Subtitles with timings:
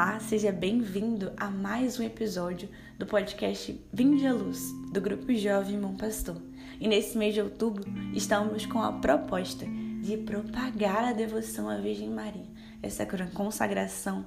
[0.00, 5.76] Olá, seja bem-vindo a mais um episódio do podcast Vinde à Luz, do Grupo Jovem
[5.80, 6.40] Bom Pastor.
[6.78, 7.82] E nesse mês de outubro
[8.14, 9.66] estamos com a proposta
[10.00, 12.46] de propagar a devoção à Virgem Maria,
[12.80, 13.04] essa
[13.34, 14.24] consagração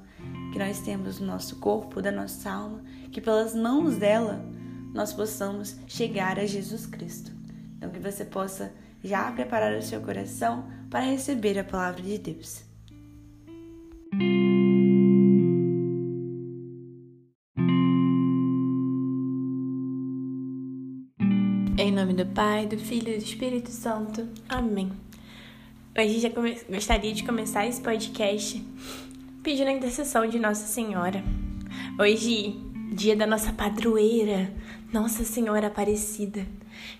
[0.51, 4.43] que nós temos no nosso corpo, da nossa alma, que pelas mãos dela
[4.93, 7.31] nós possamos chegar a Jesus Cristo.
[7.77, 12.70] Então que você possa já preparar o seu coração para receber a palavra de Deus.
[22.11, 24.27] Nome do Pai, do Filho e do Espírito Santo.
[24.49, 24.91] Amém.
[25.97, 26.59] Hoje já come...
[26.69, 28.61] gostaria de começar esse podcast
[29.41, 31.23] pedindo a intercessão de Nossa Senhora.
[31.97, 32.59] Hoje,
[32.93, 34.53] dia da nossa padroeira,
[34.91, 36.45] Nossa Senhora Aparecida.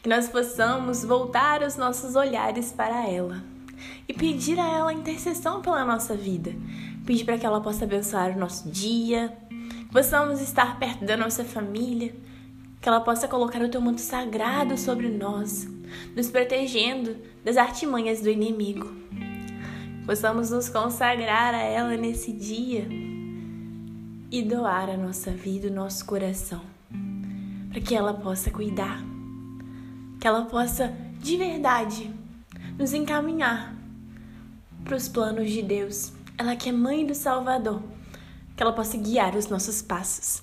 [0.01, 3.43] Que nós possamos voltar os nossos olhares para ela
[4.07, 6.53] e pedir a ela intercessão pela nossa vida.
[7.05, 11.43] Pedir para que ela possa abençoar o nosso dia, que possamos estar perto da nossa
[11.43, 12.15] família
[12.81, 15.67] que ela possa colocar o teu manto sagrado sobre nós,
[16.15, 17.15] nos protegendo
[17.45, 18.91] das artimanhas do inimigo.
[20.05, 22.87] Possamos nos consagrar a ela nesse dia
[24.31, 26.61] e doar a nossa vida, o nosso coração,
[27.69, 28.99] para que ela possa cuidar,
[30.19, 32.11] que ela possa de verdade
[32.79, 33.75] nos encaminhar
[34.83, 36.13] para os planos de Deus.
[36.35, 37.83] Ela que é mãe do Salvador,
[38.55, 40.41] que ela possa guiar os nossos passos.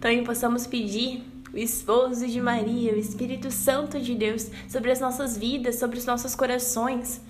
[0.00, 5.36] Também possamos pedir o esposo de Maria, o Espírito Santo de Deus sobre as nossas
[5.36, 7.20] vidas, sobre os nossos corações,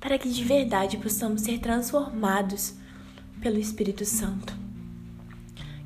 [0.00, 2.74] para que de verdade possamos ser transformados
[3.40, 4.54] pelo Espírito Santo.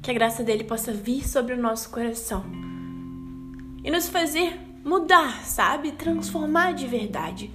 [0.03, 2.45] Que a graça dele possa vir sobre o nosso coração
[3.83, 5.93] e nos fazer mudar, sabe?
[5.93, 7.51] Transformar de verdade.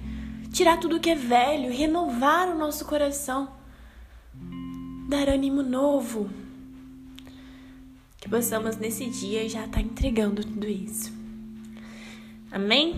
[0.52, 3.48] Tirar tudo que é velho, renovar o nosso coração,
[5.08, 6.30] dar ânimo novo,
[8.24, 11.12] que possamos nesse dia já estar tá entregando tudo isso.
[12.50, 12.94] Amém?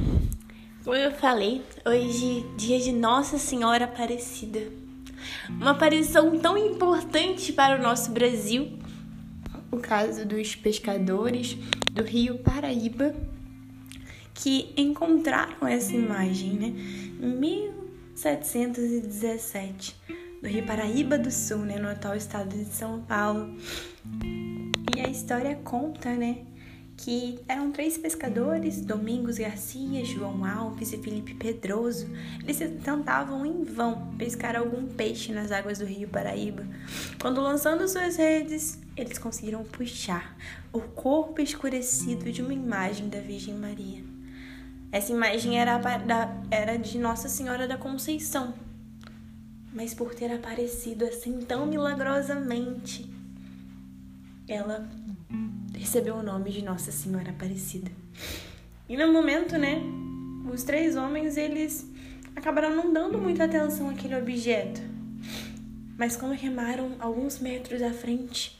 [0.84, 4.62] Como eu falei, hoje dia de Nossa Senhora Aparecida.
[5.48, 8.78] Uma aparição tão importante para o nosso Brasil.
[9.72, 11.58] O caso dos pescadores
[11.90, 13.12] do Rio Paraíba
[14.32, 16.72] que encontraram essa imagem, né?
[17.20, 19.96] Em 1717,
[20.40, 23.56] no Rio Paraíba do Sul, né, no atual estado de São Paulo.
[24.96, 26.38] E a história conta, né,
[26.96, 32.08] que eram três pescadores, Domingos Garcia, João Alves e Felipe Pedroso.
[32.42, 36.66] Eles tentavam em vão pescar algum peixe nas águas do Rio Paraíba.
[37.20, 40.34] Quando lançando suas redes, eles conseguiram puxar
[40.72, 44.02] o corpo escurecido de uma imagem da Virgem Maria.
[44.90, 45.78] Essa imagem era,
[46.50, 48.54] era de Nossa Senhora da Conceição,
[49.74, 53.14] mas por ter aparecido assim tão milagrosamente,
[54.48, 54.88] ela
[55.74, 57.90] recebeu o nome de Nossa Senhora Aparecida.
[58.88, 59.82] E no momento, né,
[60.52, 61.90] os três homens eles
[62.34, 64.80] acabaram não dando muita atenção àquele objeto.
[65.98, 68.56] Mas quando remaram alguns metros à frente,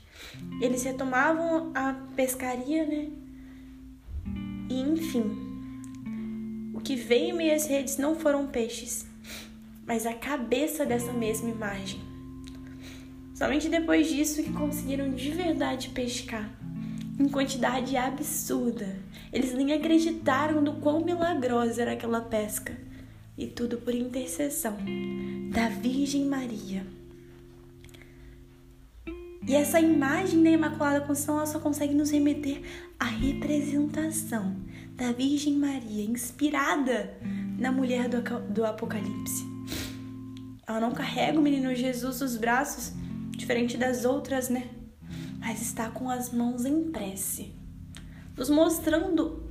[0.61, 3.09] eles retomavam a pescaria, né?
[4.69, 9.07] E enfim, o que veio em meio às redes não foram peixes,
[9.87, 12.06] mas a cabeça dessa mesma imagem.
[13.37, 16.51] Somente depois disso que conseguiram de verdade pescar,
[17.21, 18.97] em quantidade absurda.
[19.31, 22.75] Eles nem acreditaram do quão milagrosa era aquela pesca.
[23.37, 24.79] E tudo por intercessão
[25.53, 26.87] da Virgem Maria.
[29.47, 32.63] E essa imagem da Imaculada Conceição ela só consegue nos remeter
[32.99, 34.57] à representação
[34.95, 37.15] da Virgem Maria, inspirada
[37.59, 39.45] na mulher do, do Apocalipse.
[40.67, 42.95] Ela não carrega o menino Jesus nos braços,
[43.47, 44.69] diferente das outras, né?
[45.39, 47.53] Mas está com as mãos em prece,
[48.37, 49.49] nos mostrando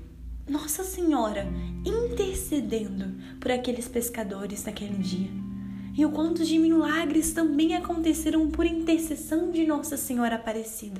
[0.50, 1.48] Nossa Senhora
[1.86, 5.30] intercedendo por aqueles pescadores naquele dia.
[5.97, 11.00] E o quanto de milagres também aconteceram por intercessão de Nossa Senhora Aparecida.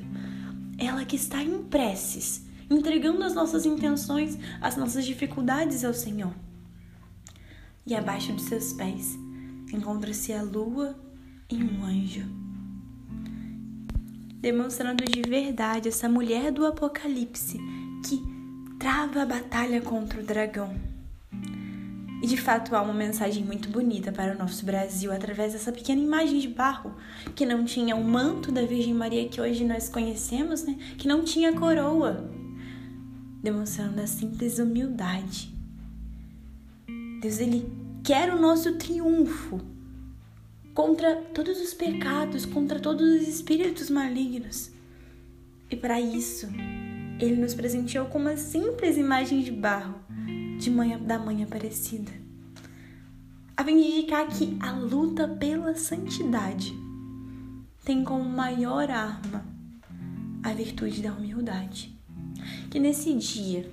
[0.78, 6.34] Ela que está em preces, entregando as nossas intenções, as nossas dificuldades ao Senhor.
[7.86, 9.20] E abaixo de seus pés
[9.74, 10.98] encontra-se a lua
[11.52, 12.45] e um anjo
[14.46, 17.58] demonstrando de verdade essa mulher do Apocalipse
[18.08, 18.24] que
[18.78, 20.72] trava a batalha contra o dragão.
[22.22, 26.00] E de fato há uma mensagem muito bonita para o nosso Brasil através dessa pequena
[26.00, 26.96] imagem de barro
[27.34, 30.78] que não tinha o manto da Virgem Maria que hoje nós conhecemos, né?
[30.96, 32.30] Que não tinha coroa,
[33.42, 35.52] demonstrando a simples humildade.
[37.20, 37.68] Deus ele
[38.04, 39.60] quer o nosso triunfo,
[40.76, 44.72] contra todos os pecados, contra todos os espíritos malignos.
[45.72, 46.48] E para isso,
[47.18, 49.96] ele nos presenteou com uma simples imagem de barro
[50.60, 52.12] de manhã, da mãe Aparecida,
[53.56, 56.74] a fim de indicar que a luta pela santidade
[57.86, 59.46] tem como maior arma
[60.44, 61.98] a virtude da humildade.
[62.70, 63.72] Que nesse dia,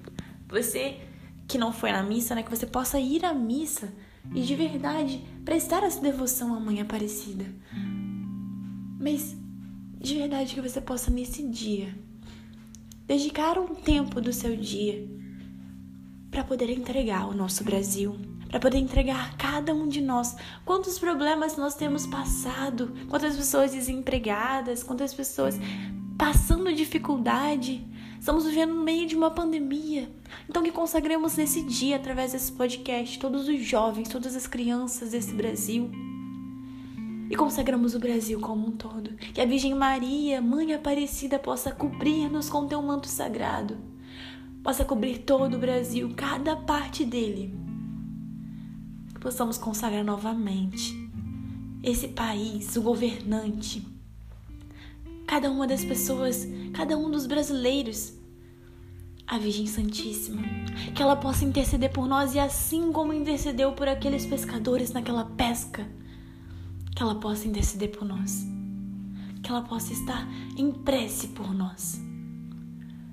[0.48, 1.00] você
[1.48, 3.92] que não foi na missa, né, que você possa ir à missa
[4.32, 7.44] e de verdade prestar essa devoção à Mãe Aparecida.
[9.00, 9.36] Mas
[10.00, 11.96] de verdade que você possa nesse dia
[13.06, 15.08] dedicar um tempo do seu dia
[16.30, 18.16] para poder entregar o nosso Brasil,
[18.48, 20.34] para poder entregar cada um de nós.
[20.64, 25.58] Quantos problemas nós temos passado, quantas pessoas desempregadas, quantas pessoas
[26.16, 27.86] passando dificuldade.
[28.22, 30.08] Estamos vivendo no meio de uma pandemia.
[30.48, 35.34] Então que consagremos nesse dia através desse podcast todos os jovens, todas as crianças desse
[35.34, 35.90] Brasil.
[37.28, 39.12] E consagramos o Brasil como um todo.
[39.34, 43.76] Que a Virgem Maria, Mãe Aparecida, possa cobrir-nos com teu manto sagrado.
[44.62, 47.52] Possa cobrir todo o Brasil, cada parte dele.
[49.14, 50.94] Que possamos consagrar novamente
[51.82, 53.84] esse país, o governante,
[55.32, 58.12] cada uma das pessoas, cada um dos brasileiros,
[59.26, 60.42] a Virgem Santíssima,
[60.94, 65.88] que ela possa interceder por nós e assim como intercedeu por aqueles pescadores naquela pesca,
[66.94, 68.44] que ela possa interceder por nós,
[69.42, 71.98] que ela possa estar em prece por nós,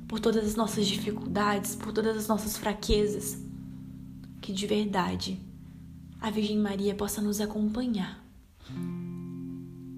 [0.05, 3.41] por todas as nossas dificuldades, por todas as nossas fraquezas,
[4.41, 5.39] que de verdade
[6.19, 8.28] a Virgem Maria possa nos acompanhar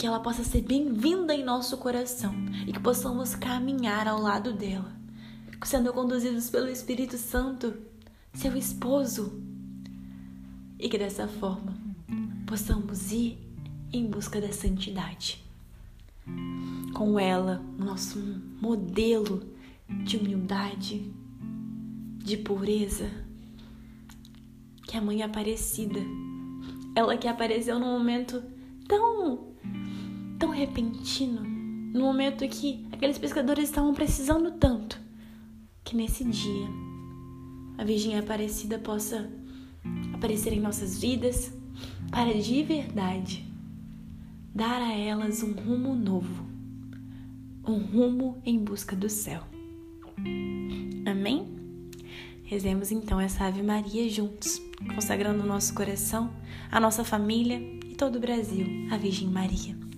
[0.01, 2.33] que ela possa ser bem-vinda em nosso coração
[2.65, 4.91] e que possamos caminhar ao lado dela,
[5.63, 7.77] sendo conduzidos pelo Espírito Santo,
[8.33, 9.39] seu esposo,
[10.79, 11.77] e que dessa forma
[12.47, 13.37] possamos ir
[13.93, 15.45] em busca da santidade.
[16.95, 18.17] Com ela, nosso
[18.59, 19.43] modelo
[20.03, 21.13] de humildade,
[22.17, 23.07] de pureza,
[24.87, 25.99] que a mãe Aparecida,
[26.95, 28.41] ela que apareceu num momento
[28.87, 29.50] tão
[30.51, 31.41] tão repentino,
[31.93, 34.99] no momento que aqueles pescadores estavam precisando tanto,
[35.83, 36.67] que nesse dia
[37.77, 39.31] a Virgem Aparecida possa
[40.13, 41.53] aparecer em nossas vidas
[42.11, 43.49] para de verdade
[44.53, 46.45] dar a elas um rumo novo,
[47.65, 49.43] um rumo em busca do céu.
[51.05, 51.47] Amém?
[52.43, 54.61] Rezemos então essa Ave Maria juntos,
[54.93, 56.29] consagrando o nosso coração,
[56.69, 59.90] a nossa família e todo o Brasil à Virgem Maria.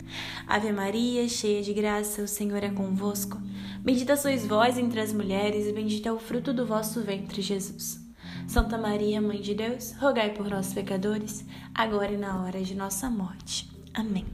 [0.47, 3.41] Ave Maria, cheia de graça, o Senhor é convosco.
[3.81, 8.01] Bendita sois vós entre as mulheres, e bendito é o fruto do vosso ventre, Jesus.
[8.47, 13.09] Santa Maria, Mãe de Deus, rogai por nós, pecadores, agora e na hora de nossa
[13.09, 13.69] morte.
[13.93, 14.25] Amém.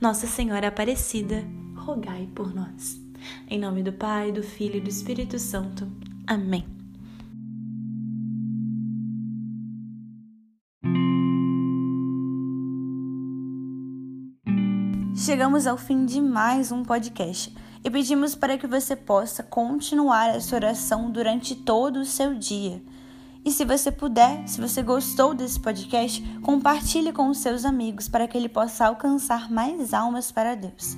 [0.00, 1.44] Nossa Senhora Aparecida,
[1.76, 3.00] rogai por nós.
[3.48, 5.90] Em nome do Pai, do Filho e do Espírito Santo.
[6.26, 6.67] Amém.
[15.18, 20.54] Chegamos ao fim de mais um podcast e pedimos para que você possa continuar essa
[20.54, 22.80] oração durante todo o seu dia.
[23.44, 28.28] E se você puder, se você gostou desse podcast, compartilhe com os seus amigos para
[28.28, 30.94] que ele possa alcançar mais almas para Deus.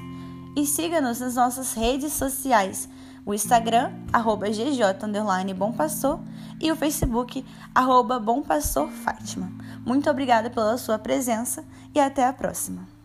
[0.54, 2.90] E siga-nos nas nossas redes sociais,
[3.24, 6.20] o Instagram, arroba GJ Bom Pastor,
[6.60, 7.42] e o Facebook,
[7.74, 9.50] arroba Bom Pastor Fátima.
[9.86, 12.99] Muito obrigada pela sua presença e até a próxima.